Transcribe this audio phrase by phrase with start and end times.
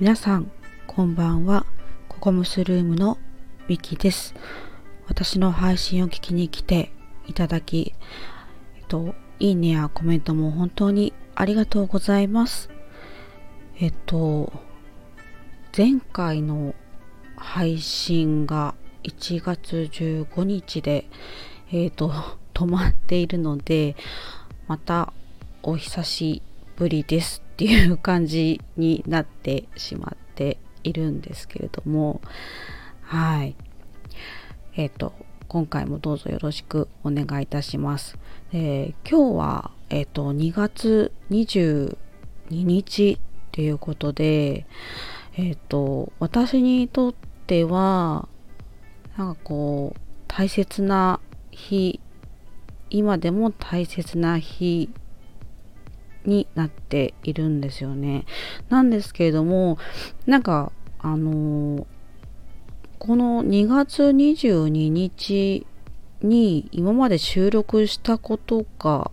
[0.00, 0.48] 皆さん
[0.86, 1.66] こんばんは。
[2.08, 3.18] ココムスルームの
[3.66, 4.32] ミキです。
[5.08, 6.92] 私の配信を聞きに来て
[7.26, 7.94] いただき
[8.76, 12.70] えっといいねやコメントも本当にありがとうございます。
[13.80, 14.52] えっと
[15.76, 16.76] 前回の
[17.34, 21.08] 配信が1月15日で
[21.72, 22.12] えっと
[22.54, 23.96] 止まっているので
[24.68, 25.12] また
[25.64, 26.40] お久し
[26.76, 27.47] ぶりです。
[27.58, 32.20] っていう感じになってしまっているんですけれども
[33.02, 33.56] はい
[34.76, 35.12] えっ、ー、と
[35.48, 38.16] 今回もどうぞよろしくお願いいたします。
[38.52, 41.96] えー、今日は、えっ、ー、と2月22
[42.50, 43.18] 日
[43.50, 44.64] ということで
[45.36, 47.14] えっ、と私にとっ
[47.48, 48.28] ては
[49.16, 51.18] なんかこう大切な
[51.50, 51.98] 日
[52.88, 54.90] 今でも大切な日
[56.28, 58.24] になっているんですよね。
[58.68, 59.78] なんですけれども
[60.26, 61.86] なんかあの
[62.98, 65.66] この2月22日
[66.20, 69.10] に今まで収録したことが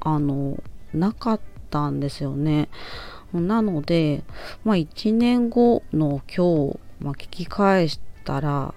[0.00, 2.68] あのなかったんですよね。
[3.32, 4.24] なので、
[4.62, 8.74] まあ、1年後の今日、まあ、聞き返したら、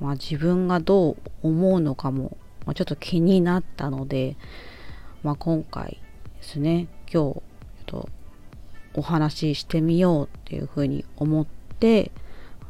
[0.00, 4.36] まあ、自分がどう思うのかも、まあ、ちょっと気になったので、
[5.22, 6.00] まあ、今回
[6.38, 7.42] ですね今日、
[7.86, 8.08] と、
[8.94, 11.46] お話ししてみようっていうふうに思っ
[11.78, 12.10] て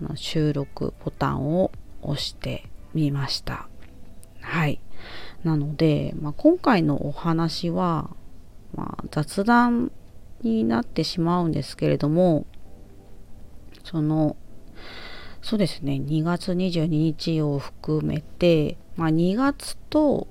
[0.01, 3.69] あの収録ボタンを押してみました。
[4.41, 4.81] はい。
[5.45, 8.11] なので、まあ、今回のお話は、
[8.75, 9.91] まあ、雑談
[10.43, 12.47] になってしまうんですけれども
[13.85, 14.37] その
[15.41, 20.29] そうですね2月22日を含めて、まあ、2月と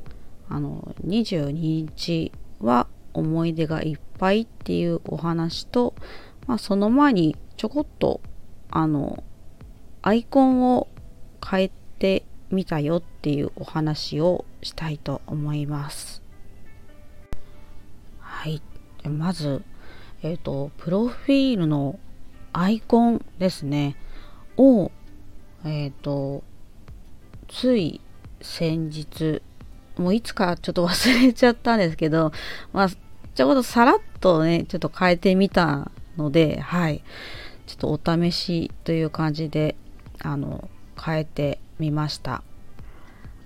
[0.49, 5.93] あの22日は思い出がいっぱいっていうお話と、
[6.47, 8.21] まあ、その前にちょこっと
[8.69, 9.23] あの
[10.01, 10.87] アイコンを
[11.47, 16.21] 変えてみたよっていうお話をしたいと思います。
[18.19, 18.61] はい。
[19.07, 19.63] まず、
[20.23, 21.99] えっ、ー、と、プロフィールの
[22.53, 23.95] アイコンですね。
[24.57, 24.91] を、
[25.63, 26.43] えっ、ー、と、
[27.47, 28.01] つい
[28.41, 29.41] 先日、
[29.97, 32.31] もういつかちょっと忘れちゃったんですけど、
[32.73, 32.89] まあ、
[33.35, 37.03] ちょうどさらっとね、ちょっと変えてみたので、はい。
[37.65, 39.75] ちょっとお試しという感じで、
[40.19, 40.69] あの、
[41.01, 42.43] 変えてみました。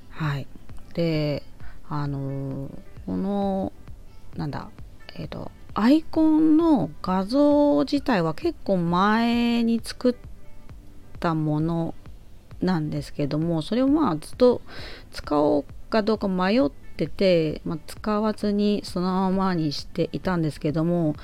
[0.10, 0.48] はい。
[0.94, 1.44] で、
[1.88, 2.70] あの、
[3.06, 3.72] この、
[4.36, 4.70] なんだ、
[5.16, 10.16] えっ、ー、と、アイコンの画像自体は結構前に作っ
[11.20, 11.94] たもの
[12.62, 14.62] なんですけどもそれをまあずっと
[15.12, 21.16] 使おうかどうか迷ってて、まあ、使わずにそのままにしていたんですけども、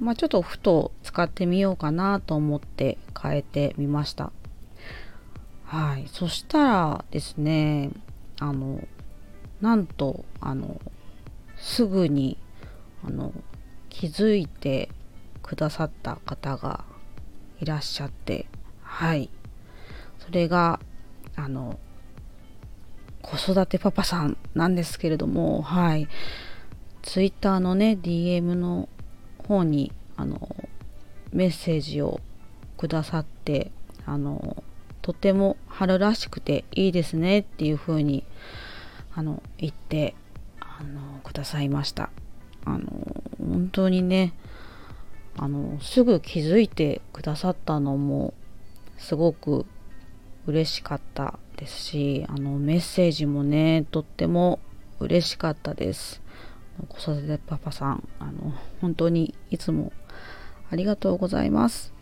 [0.00, 4.32] まあ、ちょっとふと使ってみようかなと思って変えてみました。
[5.64, 7.90] はい、そしたらですね
[8.38, 8.86] あの
[9.60, 10.80] なんとあの
[11.56, 12.36] すぐに
[13.04, 13.32] あの
[13.88, 14.90] 気づいて
[15.42, 16.84] くださった方が
[17.60, 18.46] いらっしゃって
[18.82, 19.30] はい
[20.18, 20.80] それが
[21.36, 21.78] あの
[23.24, 26.08] 子育てパパさんなんですけれどもはい。
[27.02, 28.88] ツイッターのね DM の
[29.46, 30.56] 方にあの
[31.32, 32.20] メッセージを
[32.76, 33.70] くださって
[34.06, 34.62] あの
[35.02, 38.24] とても春らしくていいですねっていう風に
[39.14, 40.14] あの言って
[40.60, 42.10] あのくださいました。
[42.64, 44.32] あの本当にね
[45.36, 48.32] あのすぐ気づいてくださったのも
[48.96, 49.66] すごく
[50.46, 54.60] 嬉しかったですしあのメッセージもねとっても
[55.00, 56.22] 嬉しかったです。
[56.88, 59.92] 子育てパパさんあの本当にいつも
[60.70, 61.92] ありがとうございます。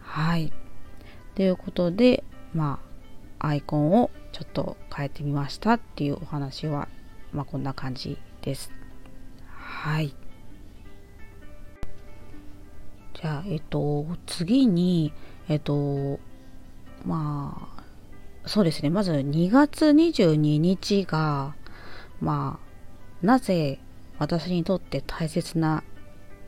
[0.00, 0.52] はい。
[1.34, 2.78] ということでま
[3.38, 6.88] あアイコンをちょっと変えてみましたっていうお話は
[7.32, 8.70] まあこんな感じです。
[9.48, 10.14] はい。
[13.14, 15.12] じゃあえっと次に
[15.48, 16.20] えっと
[17.04, 17.84] まあ
[18.46, 18.90] そうですね。
[18.90, 21.54] まず2月22日が
[22.20, 22.58] ま
[23.22, 23.78] あなぜ
[24.18, 25.82] 私にとって大切な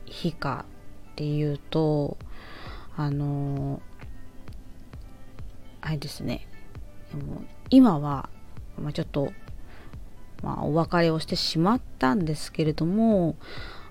[0.05, 0.65] 日か
[1.13, 2.17] っていうと
[2.97, 3.81] あの
[5.81, 6.47] あれですね。
[7.13, 8.29] でも今は、
[8.81, 9.33] まあ、ちょっと、
[10.43, 13.37] まあ、お別れをしてしまったんですけれども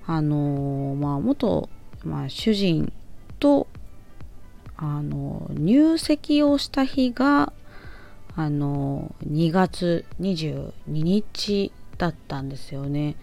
[0.05, 1.69] あのまあ元、
[2.03, 2.91] まあ、主人
[3.39, 3.67] と
[4.77, 7.53] あの入籍をした日が
[8.35, 13.15] あの2月22日だったんですよね。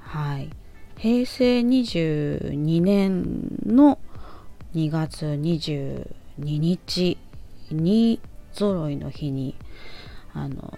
[0.00, 0.50] はい。
[0.96, 3.98] 平成22年の
[4.74, 6.06] 2月22
[6.36, 7.18] 日
[7.70, 8.20] に
[8.52, 9.54] 揃いの日に
[10.32, 10.72] あの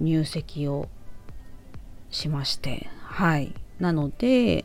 [0.00, 0.88] 入籍を
[2.10, 4.64] しましてはいなので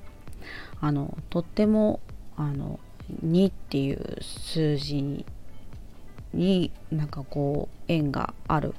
[0.80, 2.00] あのとっても
[2.36, 2.80] あの
[3.24, 5.26] 2っていう数字
[6.34, 8.74] になんかこう縁がある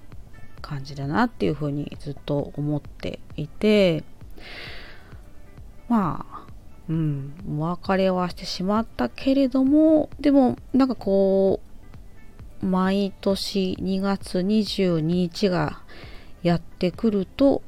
[0.61, 4.05] 感じだなっていうふうにずっと思っていて
[5.89, 6.47] まあ
[6.89, 11.61] うんお別れはしてしまったけれどもでもなんかこ
[12.63, 15.83] う毎年2月22日が
[16.43, 17.63] やってくると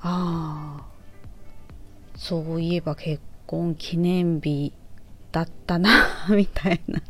[0.00, 0.84] ああ
[2.16, 4.72] そういえば結婚記念日
[5.34, 5.90] だったな
[6.30, 7.02] みたいな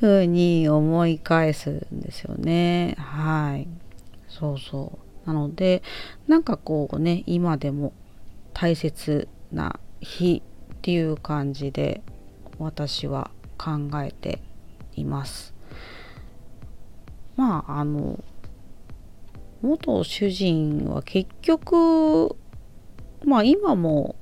[0.00, 2.96] 風に思い返すんですよね。
[2.98, 3.68] はい。
[4.28, 5.28] そうそう。
[5.28, 5.84] なので
[6.26, 7.92] なんかこうね今でも
[8.54, 10.42] 大切な日
[10.74, 12.02] っていう感じで
[12.58, 14.40] 私は考えて
[14.96, 15.54] います。
[17.36, 18.18] まああの
[19.62, 22.34] 元主人は結局
[23.24, 24.16] まあ今も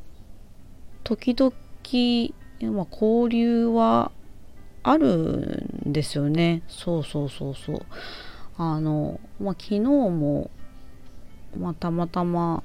[1.02, 1.52] 時々、
[2.70, 4.12] まあ、交流は
[4.82, 6.62] あるんですよね。
[6.68, 7.80] そうそうそうそう。
[8.56, 10.50] あの、まあ、昨日も、
[11.58, 12.62] まあ、たまたま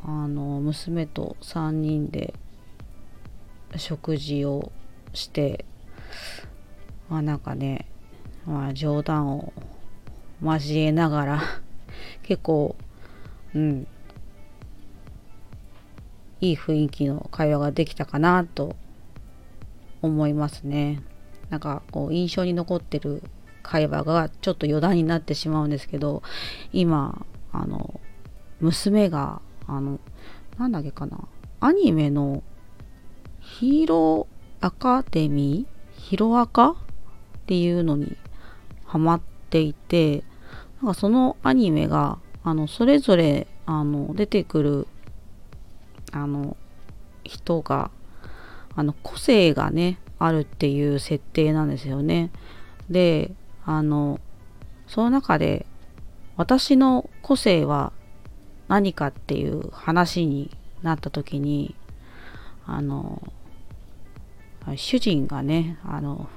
[0.00, 2.32] あの娘と3人で
[3.76, 4.70] 食事を
[5.12, 5.64] して
[7.08, 7.86] まあなんかね、
[8.46, 9.52] まあ、冗談を
[10.42, 11.42] 交えながら
[12.22, 12.76] 結構
[13.54, 13.86] うん
[16.40, 18.76] いい雰囲気の会話ができたかなと
[20.02, 21.02] 思いますね。
[21.50, 23.22] なんかこう印象に残ってる
[23.62, 26.22] 会話がちょっと余談になってしまうんですけど
[26.72, 28.00] 今あの
[28.60, 29.98] 娘があの
[30.58, 31.26] なんだっけかな
[31.60, 32.42] アニメの
[33.40, 36.76] ヒーローアカデミーヒロアカっ
[37.46, 38.16] ていうのに
[38.84, 40.24] ハマっていて
[40.82, 44.86] なんかそのアニメがあのそれぞれあの出てくる
[46.12, 46.56] あの
[47.24, 47.90] 人が
[48.74, 52.30] あの個性がねあるっていう設定なんですよね。
[52.90, 53.32] で
[53.64, 54.20] あの
[54.86, 55.66] その中で
[56.36, 57.92] 私の個性は
[58.68, 61.74] 何かっていう話になった時に
[62.66, 63.22] あの
[64.76, 66.28] 主人がねあの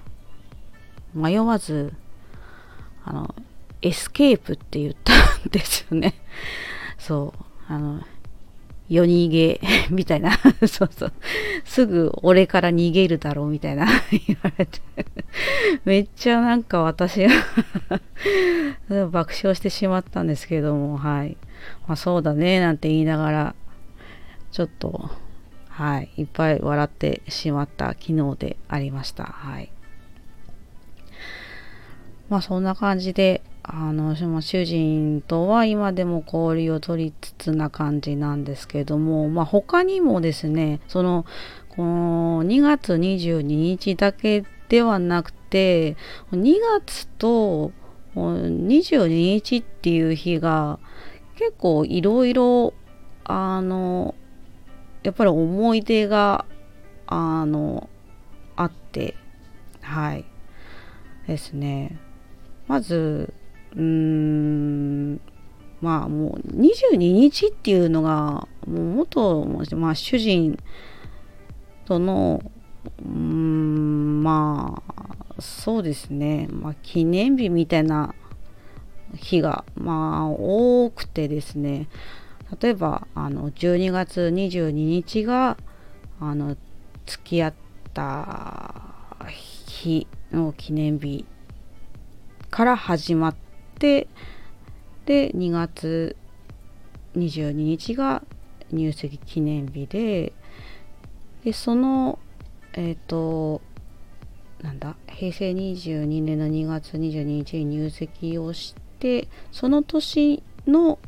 [1.13, 1.93] 迷わず
[3.03, 3.35] あの
[3.81, 6.13] エスケープって言ったんですよね
[6.97, 7.33] そ
[7.69, 8.01] うあの
[8.91, 10.31] 夜逃げ みたいな。
[10.67, 11.13] そうそう。
[11.63, 13.87] すぐ俺から逃げるだろうみたいな。
[14.11, 14.81] 言われて。
[15.85, 17.31] めっちゃなんか私が
[19.07, 20.97] 爆笑してしまったんですけども。
[20.97, 21.37] はい。
[21.87, 23.55] まあそうだねなんて言いながら
[24.51, 25.09] ちょっと
[25.69, 26.09] はい。
[26.17, 29.23] いっぱい笑ってしまった昨日でありました。
[29.23, 29.71] はい。
[32.27, 41.25] まあそんな感じであの主人とは今でも交流を取りつつな感じなんですけども、まあ、他にもですねその
[41.69, 45.95] この2月22日だけではなくて
[46.31, 47.71] 2月と
[48.15, 50.79] 22日っていう日が
[51.35, 52.73] 結構いろいろ
[53.23, 54.15] あの
[55.03, 56.45] やっぱり思い出が
[57.07, 57.89] あの
[58.55, 59.15] あって
[59.81, 60.25] はい。
[61.27, 61.97] ですね。
[62.67, 63.33] まず
[63.75, 65.21] うーん
[65.81, 70.57] まあもう22日っていうのがもう元、まあ、主人
[71.85, 72.41] との
[73.03, 78.13] うんまあそうですね、まあ、記念日みたいな
[79.15, 81.87] 日がまあ多くてですね。
[82.61, 85.57] 例えばあの12月22日が
[86.19, 86.57] あの
[87.05, 87.53] 付き合っ
[87.93, 88.81] た
[89.29, 91.25] 日の記念日
[92.49, 93.50] から始まって
[93.81, 94.07] で
[95.07, 96.15] で2月
[97.17, 98.21] 22日が
[98.71, 100.33] 入籍記念日で
[101.43, 102.19] でその
[102.73, 103.61] えっ、ー、と
[104.61, 110.99] なんだ平成22年の2月22日に入籍をしてその年の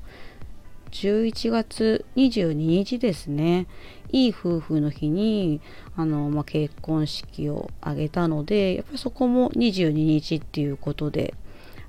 [0.89, 3.67] 11月22日ですね
[4.11, 5.61] いい夫婦の日に
[5.95, 11.35] あの、まあ、結婚式を挙げたのでやっぱりそこも22日っていうことで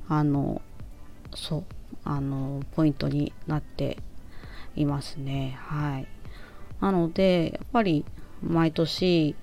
[0.09, 0.61] あの
[1.35, 1.64] そう
[2.05, 3.99] あのポイントになって
[4.76, 5.57] いますね。
[5.61, 6.07] はい。
[6.81, 8.05] なのでやっぱり
[8.43, 9.35] 毎年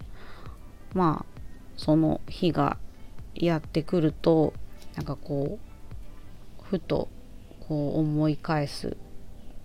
[0.93, 1.41] まあ
[1.77, 2.77] その日が
[3.33, 4.53] やってくると
[4.95, 5.57] なんかこ
[6.60, 7.10] うふと
[7.67, 8.93] こう思い返すっ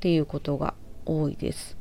[0.00, 1.76] ていうことが多いです。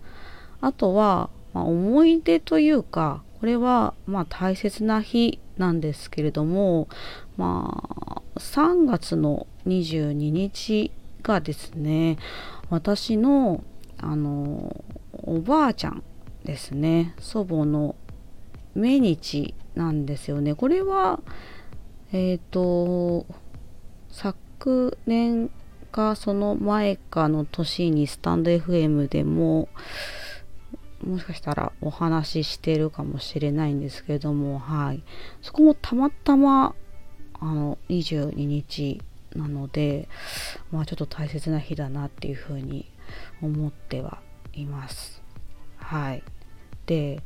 [0.62, 6.88] あとは、まあ、思い出というかこれはまあ大切な日なんですけれども
[7.38, 7.84] ま
[8.18, 12.18] あ3月の22日がですね
[12.70, 13.64] 私の
[13.98, 16.04] あのおばあちゃん
[16.44, 17.96] ですね祖母の
[18.76, 21.22] 命日なんですよねこれは
[22.12, 23.26] えっ、ー、と
[24.10, 25.50] 昨年
[25.92, 29.70] かその前かの年にスタンド FM でも
[31.06, 35.04] もしかしたらお話ししてるかもしれないんですけれども、はい。
[35.42, 36.74] そこもたまたま、
[37.46, 39.00] あの、22日
[39.36, 40.10] なので、
[40.72, 42.92] まあちょっと大切な日だなっていうふうに
[43.42, 44.22] 思っては
[44.54, 45.22] います。
[45.78, 46.24] はい。
[46.88, 47.22] で、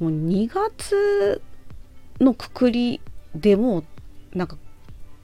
[0.00, 1.40] もう2月
[2.18, 3.00] のくくり
[3.34, 3.84] でも、
[4.34, 4.56] なんか、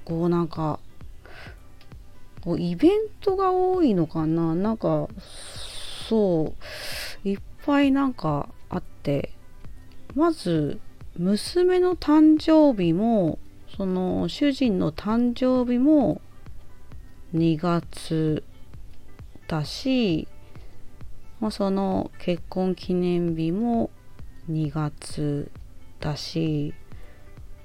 [0.04, 0.78] こうなんか、
[2.42, 4.54] こうイベントが多いのかな？
[4.54, 5.08] なんか、
[6.08, 6.54] そ
[7.24, 9.32] う、いっぱいなんかあって
[10.14, 10.78] まず
[11.16, 13.40] 娘の誕生日も
[13.74, 16.20] その主人の誕生日も
[17.34, 18.44] 2月
[19.48, 20.28] だし、
[21.40, 23.90] まあ、その結婚記念日も
[24.50, 25.50] 2月
[26.00, 26.74] だし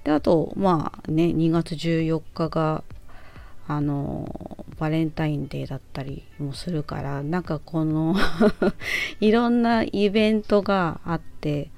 [0.04, 2.84] であとまあね2月14日が
[3.68, 8.16] あのバレンタインデーだったりもするからなんかこの
[9.22, 11.70] いろんなイベントがあって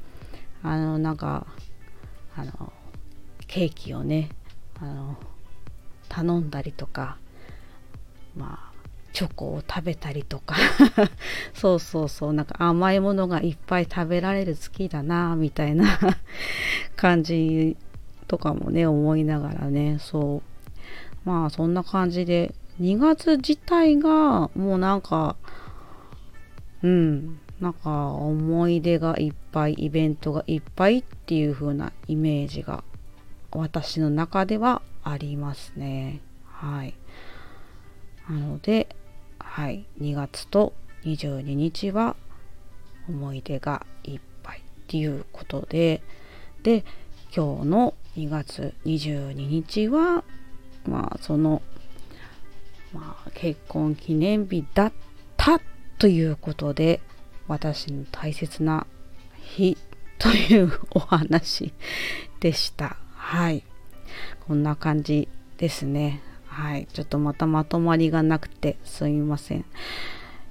[0.63, 1.45] あのなんか
[2.35, 2.73] あの
[3.53, 4.29] ケーキをね
[4.81, 5.15] あの
[6.09, 7.17] 頼んだりとか
[8.35, 8.73] まあ
[9.13, 10.55] チョコを食べたりとか。
[11.53, 15.85] そうそうそうなんか甘いものがいっぱい食べられる月だなみたいな
[16.97, 17.77] 感じ
[18.27, 20.41] とかもね思いながらねそ
[21.25, 21.29] う。
[21.29, 25.35] まあそんな感じで2月自体がもうなんか
[26.81, 32.83] うんなんか思い出がいっぱいイベントがいっぱいっていう風なイメージが
[33.59, 36.21] 私の中ではありますね。
[36.45, 36.95] はい。
[38.29, 38.95] なので
[39.39, 39.85] はい。
[39.99, 42.15] 2月と22日は
[43.07, 46.01] 思い出がいっぱいっていうことで
[46.63, 46.85] で
[47.35, 50.23] 今日の2月22日は
[50.87, 51.61] まあその、
[52.93, 54.93] まあ、結婚記念日だっ
[55.35, 55.59] た
[55.97, 57.01] ということで
[57.47, 58.87] 私の大切な
[59.41, 59.77] 日
[60.19, 61.73] というお話
[62.39, 63.02] でした。
[63.33, 63.63] はい。
[64.45, 66.21] こんな感じですね。
[66.45, 66.85] はい。
[66.93, 69.65] ちょっとまたまとまりがなくてすみません。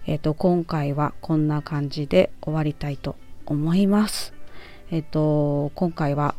[0.04, 3.14] えっ、ー、と、今回はこんな感じで終わりたいと
[3.46, 4.34] 思います。
[4.90, 6.34] えっ、ー、と、今回は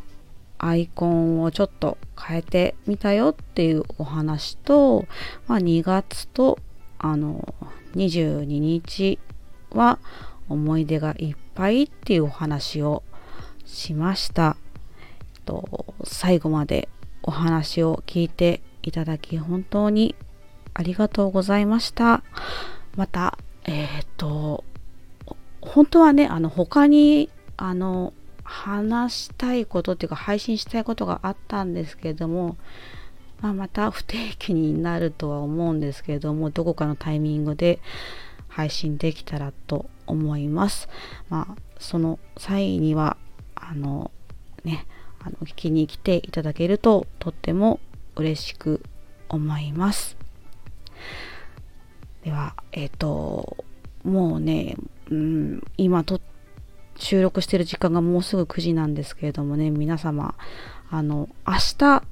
[0.58, 5.06] アイコンをちょっと変えてみたよっていうお話と、
[5.46, 6.58] まあ、2月と
[6.98, 7.54] あの
[7.96, 9.18] 22日
[9.70, 9.98] は
[10.50, 13.02] 思い出がいっぱいっていうお話を
[13.64, 14.58] しました。
[15.44, 16.88] と最後まで
[17.22, 20.14] お話を聞いていただき本当に
[20.74, 22.22] ありがとうございました。
[22.96, 24.64] また、えっ、ー、と、
[25.60, 32.56] 本当はね、あの他にあの話したいことっていうか配信したいことがあったんですけれども、
[33.40, 37.80] まあ、また不定期になるとは思うんですけれどもどこかのタイミングで
[38.48, 40.88] 配信できたらと思います。
[41.28, 43.16] まあ、その際には
[43.54, 44.10] あの
[44.64, 44.86] ね
[45.24, 47.80] あの聞きに来ていただけるととっても
[48.16, 48.82] 嬉しく
[49.28, 50.16] 思います。
[52.22, 53.64] では、えっ、ー、と、
[54.02, 54.76] もうね、
[55.10, 56.20] うん、今と
[56.96, 60.34] 収録してる時間がもうすぐ9時なんですけれどもね、皆様、
[60.90, 62.02] あの、明日、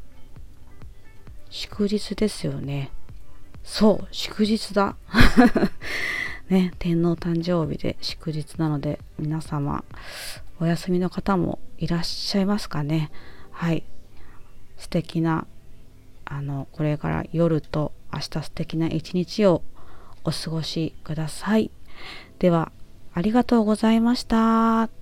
[1.50, 2.90] 祝日ですよね。
[3.62, 4.97] そう、祝日だ。
[6.49, 9.84] ね、天皇誕生日で祝日なので、皆様、
[10.61, 13.11] お休みの方もいらっしゃいますかね。
[13.50, 13.84] はい。
[14.76, 15.46] 素敵な、
[16.25, 19.62] あの、これから夜と明日素敵な一日を
[20.25, 21.70] お過ごしください。
[22.38, 22.72] では、
[23.14, 25.01] ありがとうございました。